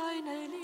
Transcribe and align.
meine 0.00 0.46
Liebe. 0.46 0.59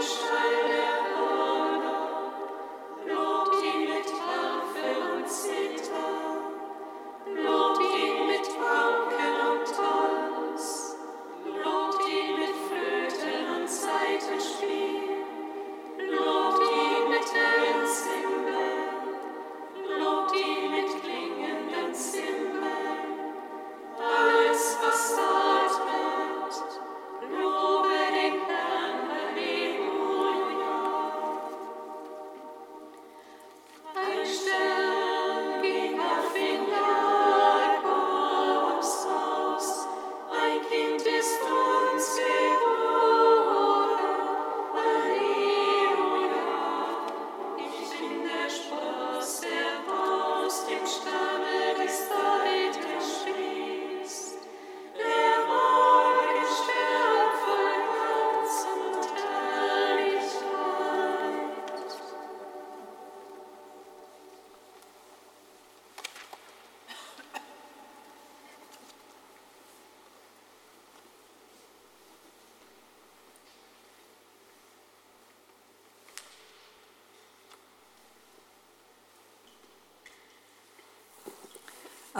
Christ. 0.00 0.49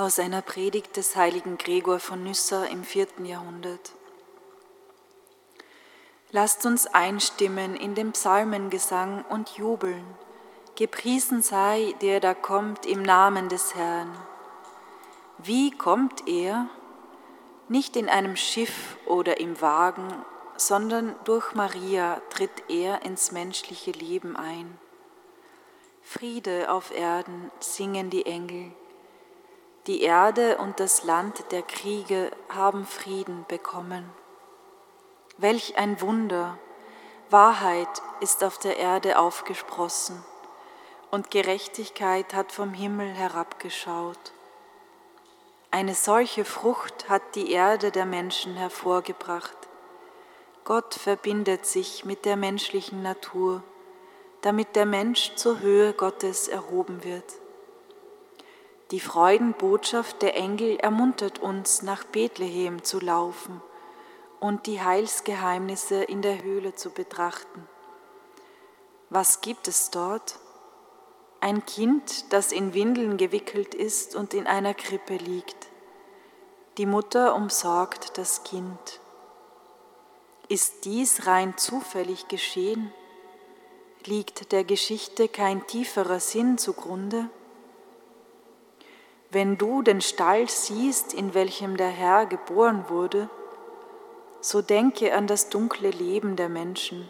Aus 0.00 0.18
einer 0.18 0.42
Predigt 0.42 0.96
des 0.96 1.14
heiligen 1.14 1.58
Gregor 1.58 2.00
von 2.00 2.24
Nyssa 2.24 2.64
im 2.64 2.84
vierten 2.84 3.26
Jahrhundert. 3.26 3.92
Lasst 6.30 6.64
uns 6.64 6.86
einstimmen 6.86 7.76
in 7.76 7.94
den 7.94 8.12
Psalmengesang 8.12 9.24
und 9.28 9.50
jubeln. 9.50 10.04
Gepriesen 10.76 11.42
sei, 11.42 11.94
der 12.00 12.20
da 12.20 12.34
kommt 12.34 12.86
im 12.86 13.02
Namen 13.02 13.48
des 13.48 13.74
Herrn. 13.74 14.10
Wie 15.38 15.70
kommt 15.70 16.26
er? 16.26 16.68
Nicht 17.68 17.96
in 17.96 18.08
einem 18.08 18.36
Schiff 18.36 18.96
oder 19.06 19.38
im 19.38 19.60
Wagen, 19.60 20.08
sondern 20.56 21.14
durch 21.24 21.54
Maria 21.54 22.22
tritt 22.30 22.64
er 22.68 23.02
ins 23.02 23.32
menschliche 23.32 23.90
Leben 23.90 24.36
ein. 24.36 24.78
Friede 26.02 26.70
auf 26.70 26.90
Erden 26.90 27.50
singen 27.60 28.08
die 28.10 28.24
Engel. 28.24 28.72
Die 29.86 30.02
Erde 30.02 30.58
und 30.58 30.78
das 30.78 31.04
Land 31.04 31.52
der 31.52 31.62
Kriege 31.62 32.30
haben 32.50 32.84
Frieden 32.84 33.46
bekommen. 33.48 34.10
Welch 35.38 35.78
ein 35.78 36.02
Wunder! 36.02 36.58
Wahrheit 37.30 38.02
ist 38.20 38.44
auf 38.44 38.58
der 38.58 38.76
Erde 38.76 39.18
aufgesprossen 39.18 40.22
und 41.10 41.30
Gerechtigkeit 41.30 42.34
hat 42.34 42.52
vom 42.52 42.74
Himmel 42.74 43.08
herabgeschaut. 43.08 44.32
Eine 45.70 45.94
solche 45.94 46.44
Frucht 46.44 47.08
hat 47.08 47.22
die 47.34 47.50
Erde 47.52 47.90
der 47.90 48.04
Menschen 48.04 48.56
hervorgebracht. 48.56 49.56
Gott 50.64 50.94
verbindet 50.94 51.64
sich 51.64 52.04
mit 52.04 52.26
der 52.26 52.36
menschlichen 52.36 53.02
Natur, 53.02 53.62
damit 54.42 54.76
der 54.76 54.86
Mensch 54.86 55.36
zur 55.36 55.60
Höhe 55.60 55.94
Gottes 55.94 56.48
erhoben 56.48 57.02
wird. 57.02 57.24
Die 58.90 59.00
Freudenbotschaft 59.00 60.20
der 60.20 60.36
Engel 60.36 60.76
ermuntert 60.78 61.38
uns, 61.38 61.82
nach 61.82 62.02
Bethlehem 62.02 62.82
zu 62.82 62.98
laufen 62.98 63.62
und 64.40 64.66
die 64.66 64.80
Heilsgeheimnisse 64.80 66.02
in 66.02 66.22
der 66.22 66.42
Höhle 66.42 66.74
zu 66.74 66.90
betrachten. 66.90 67.68
Was 69.08 69.42
gibt 69.42 69.68
es 69.68 69.90
dort? 69.90 70.40
Ein 71.40 71.64
Kind, 71.66 72.32
das 72.32 72.50
in 72.50 72.74
Windeln 72.74 73.16
gewickelt 73.16 73.74
ist 73.74 74.16
und 74.16 74.34
in 74.34 74.46
einer 74.46 74.74
Krippe 74.74 75.16
liegt. 75.16 75.68
Die 76.76 76.86
Mutter 76.86 77.34
umsorgt 77.34 78.18
das 78.18 78.42
Kind. 78.42 79.00
Ist 80.48 80.84
dies 80.84 81.26
rein 81.28 81.56
zufällig 81.56 82.26
geschehen? 82.26 82.92
Liegt 84.04 84.50
der 84.50 84.64
Geschichte 84.64 85.28
kein 85.28 85.64
tieferer 85.66 86.18
Sinn 86.18 86.58
zugrunde? 86.58 87.30
Wenn 89.32 89.58
du 89.58 89.82
den 89.82 90.00
Stall 90.00 90.48
siehst, 90.48 91.14
in 91.14 91.34
welchem 91.34 91.76
der 91.76 91.88
Herr 91.88 92.26
geboren 92.26 92.86
wurde, 92.88 93.30
so 94.40 94.60
denke 94.60 95.14
an 95.14 95.28
das 95.28 95.50
dunkle 95.50 95.90
Leben 95.90 96.34
der 96.34 96.48
Menschen. 96.48 97.08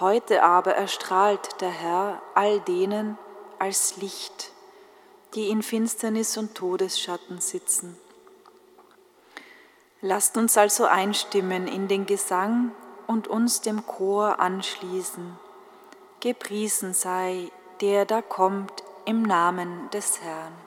Heute 0.00 0.42
aber 0.42 0.74
erstrahlt 0.74 1.60
der 1.60 1.70
Herr 1.70 2.20
all 2.34 2.58
denen 2.60 3.16
als 3.60 3.96
Licht, 3.98 4.50
die 5.34 5.48
in 5.48 5.62
Finsternis 5.62 6.36
und 6.36 6.56
Todesschatten 6.56 7.40
sitzen. 7.40 7.96
Lasst 10.00 10.36
uns 10.36 10.58
also 10.58 10.84
einstimmen 10.84 11.68
in 11.68 11.86
den 11.86 12.06
Gesang 12.06 12.72
und 13.06 13.28
uns 13.28 13.60
dem 13.60 13.86
Chor 13.86 14.40
anschließen. 14.40 15.38
Gepriesen 16.18 16.92
sei, 16.92 17.52
der 17.80 18.04
da 18.04 18.20
kommt 18.20 18.82
im 19.04 19.22
Namen 19.22 19.88
des 19.90 20.20
Herrn. 20.20 20.65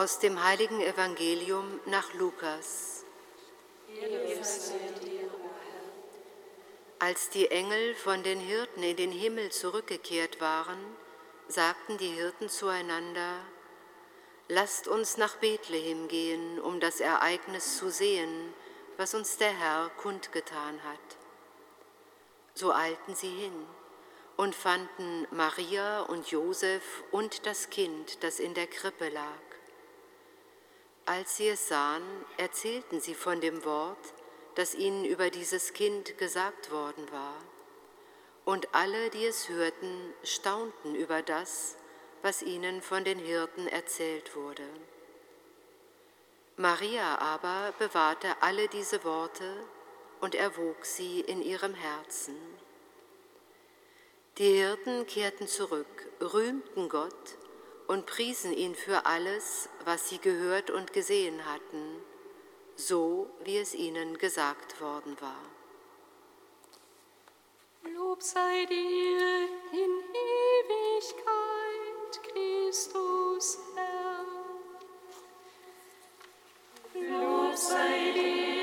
Aus 0.00 0.18
dem 0.18 0.42
heiligen 0.42 0.80
Evangelium 0.80 1.78
nach 1.84 2.14
Lukas. 2.14 3.04
Als 6.98 7.28
die 7.28 7.50
Engel 7.50 7.94
von 7.96 8.22
den 8.22 8.40
Hirten 8.40 8.82
in 8.82 8.96
den 8.96 9.12
Himmel 9.12 9.52
zurückgekehrt 9.52 10.40
waren, 10.40 10.78
sagten 11.48 11.98
die 11.98 12.08
Hirten 12.08 12.48
zueinander, 12.48 13.40
Lasst 14.48 14.88
uns 14.88 15.18
nach 15.18 15.36
Bethlehem 15.36 16.08
gehen, 16.08 16.58
um 16.60 16.80
das 16.80 17.00
Ereignis 17.00 17.76
zu 17.76 17.90
sehen, 17.90 18.54
was 18.96 19.12
uns 19.12 19.36
der 19.36 19.52
Herr 19.52 19.90
kundgetan 19.98 20.82
hat. 20.82 21.18
So 22.54 22.72
eilten 22.72 23.14
sie 23.14 23.34
hin 23.34 23.66
und 24.38 24.54
fanden 24.54 25.26
Maria 25.30 26.00
und 26.00 26.28
Josef 26.28 27.04
und 27.10 27.44
das 27.44 27.68
Kind, 27.68 28.24
das 28.24 28.40
in 28.40 28.54
der 28.54 28.66
Krippe 28.66 29.10
lag. 29.10 29.49
Als 31.10 31.38
sie 31.38 31.48
es 31.48 31.66
sahen, 31.66 32.04
erzählten 32.36 33.00
sie 33.00 33.16
von 33.16 33.40
dem 33.40 33.64
Wort, 33.64 34.14
das 34.54 34.76
ihnen 34.76 35.04
über 35.04 35.28
dieses 35.28 35.72
Kind 35.72 36.16
gesagt 36.18 36.70
worden 36.70 37.10
war. 37.10 37.34
Und 38.44 38.72
alle, 38.76 39.10
die 39.10 39.26
es 39.26 39.48
hörten, 39.48 40.14
staunten 40.22 40.94
über 40.94 41.20
das, 41.22 41.76
was 42.22 42.44
ihnen 42.44 42.80
von 42.80 43.02
den 43.02 43.18
Hirten 43.18 43.66
erzählt 43.66 44.36
wurde. 44.36 44.62
Maria 46.56 47.18
aber 47.18 47.74
bewahrte 47.80 48.40
alle 48.40 48.68
diese 48.68 49.02
Worte 49.02 49.66
und 50.20 50.36
erwog 50.36 50.84
sie 50.84 51.22
in 51.22 51.42
ihrem 51.42 51.74
Herzen. 51.74 52.36
Die 54.38 54.52
Hirten 54.52 55.08
kehrten 55.08 55.48
zurück, 55.48 56.06
rühmten 56.20 56.88
Gott 56.88 57.36
und 57.90 58.06
priesen 58.06 58.52
ihn 58.52 58.76
für 58.76 59.04
alles, 59.04 59.68
was 59.84 60.08
sie 60.08 60.18
gehört 60.18 60.70
und 60.70 60.92
gesehen 60.92 61.44
hatten, 61.44 62.00
so 62.76 63.28
wie 63.42 63.58
es 63.58 63.74
ihnen 63.74 64.16
gesagt 64.16 64.80
worden 64.80 65.16
war. 65.20 65.44
Lob 67.92 68.22
sei 68.22 68.64
dir 68.66 69.48
in 69.72 69.90
Ewigkeit, 70.68 71.42
Christus 72.28 73.58
Herr. 73.74 74.24
Lob 76.94 77.56
sei 77.56 78.12
dir. 78.14 78.59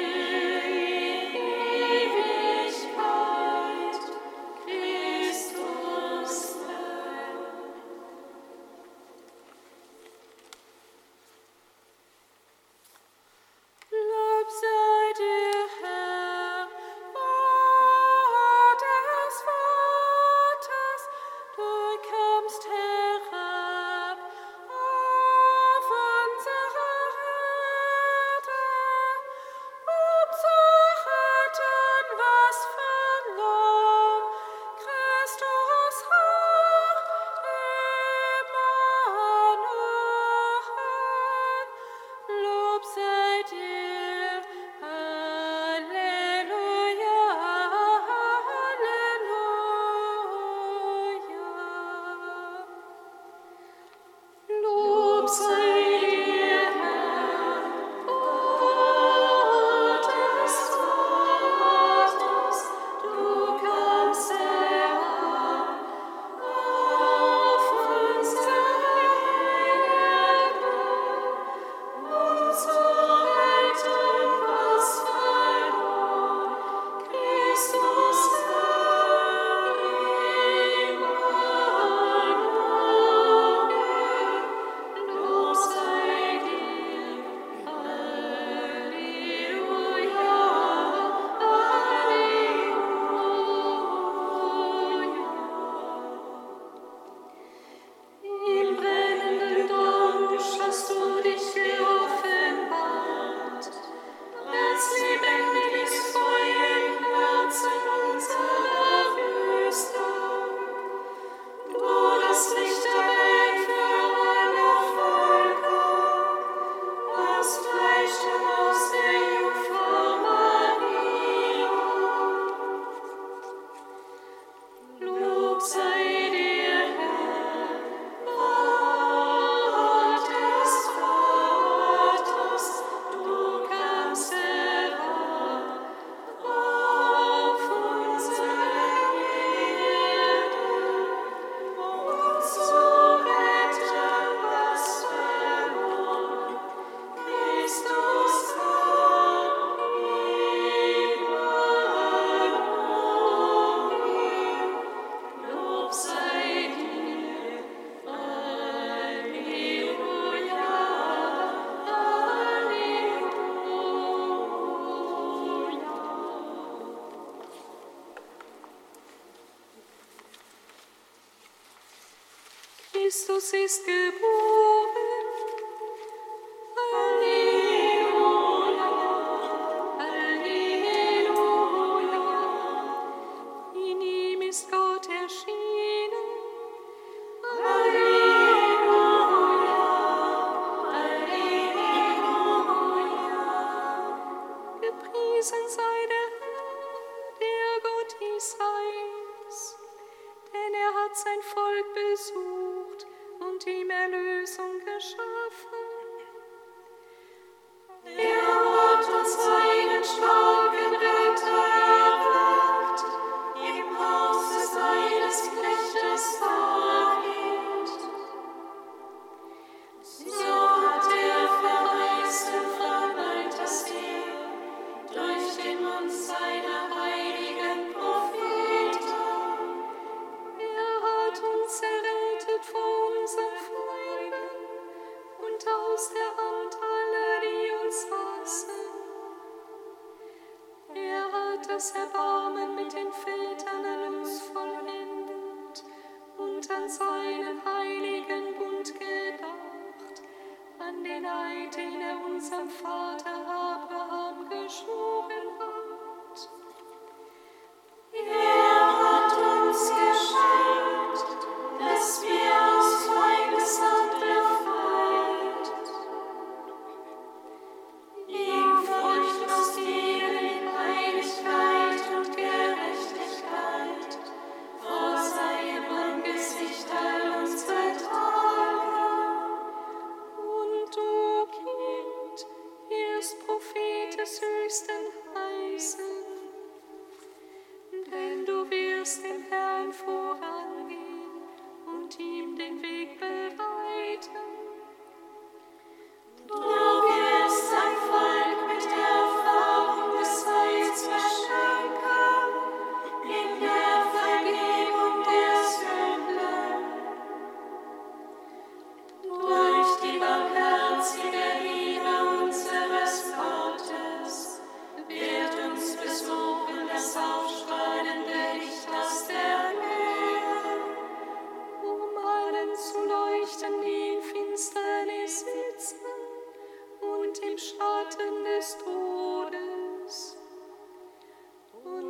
ist 173.53 173.85
geboren. 173.85 174.36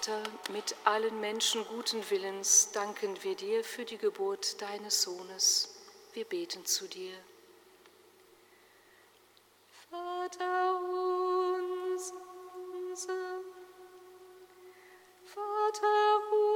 Vater, 0.00 0.22
mit 0.54 0.74
allen 0.84 1.20
Menschen 1.20 1.62
guten 1.66 2.02
Willens 2.08 2.72
danken 2.72 3.22
wir 3.22 3.34
dir 3.34 3.62
für 3.62 3.84
die 3.84 3.98
Geburt 3.98 4.58
deines 4.62 5.02
Sohnes. 5.02 5.78
Wir 6.14 6.24
beten 6.24 6.64
zu 6.64 6.88
dir. 6.88 7.12
Vater 9.90 10.80
unser, 10.80 12.14
Vater 15.26 16.20
unser 16.32 16.49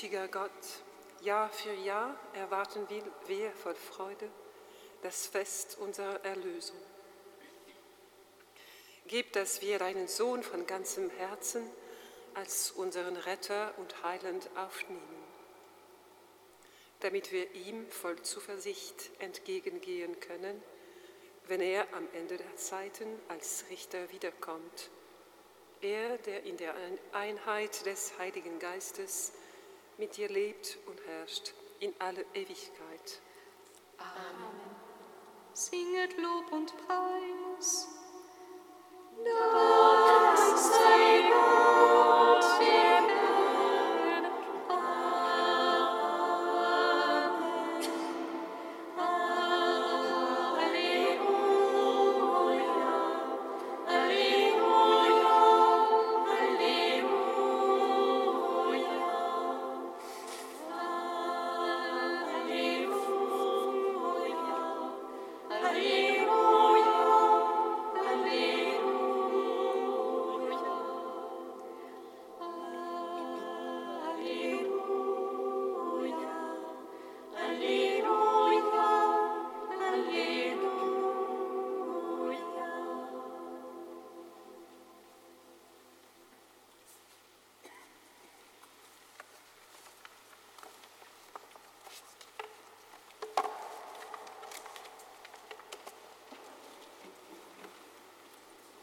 Gütiger 0.00 0.28
Gott, 0.28 0.52
Jahr 1.22 1.50
für 1.50 1.72
Jahr 1.72 2.14
erwarten 2.32 2.86
wir- 3.26 3.50
voll 3.50 3.74
Freude 3.74 4.30
das 5.02 5.26
Fest 5.26 5.76
unserer 5.80 6.24
Erlösung. 6.24 6.76
Gib, 9.08 9.32
dass 9.32 9.60
wir 9.60 9.80
deinen 9.80 10.06
Sohn 10.06 10.44
von 10.44 10.68
ganzem 10.68 11.10
Herzen 11.10 11.68
als 12.34 12.70
unseren 12.70 13.16
Retter 13.16 13.74
und 13.78 14.04
Heiland 14.04 14.48
aufnehmen, 14.56 15.24
damit 17.00 17.32
wir 17.32 17.52
ihm 17.56 17.90
voll 17.90 18.22
Zuversicht 18.22 19.10
entgegengehen 19.18 20.20
können, 20.20 20.62
wenn 21.48 21.60
er 21.60 21.92
am 21.92 22.06
Ende 22.12 22.36
der 22.36 22.54
Zeiten 22.54 23.20
als 23.26 23.64
Richter 23.68 24.08
wiederkommt. 24.12 24.90
Er, 25.80 26.18
der 26.18 26.44
in 26.44 26.56
der 26.56 26.76
Einheit 27.10 27.84
des 27.84 28.16
Heiligen 28.18 28.60
Geistes 28.60 29.32
mit 29.98 30.16
dir 30.16 30.28
lebt 30.28 30.78
und 30.86 30.98
herrscht 31.06 31.52
in 31.80 31.92
alle 31.98 32.24
Ewigkeit. 32.34 33.20
Singet 35.52 36.16
Lob 36.18 36.52
und 36.52 36.72
Preis. 36.86 37.88
Da 39.24 40.07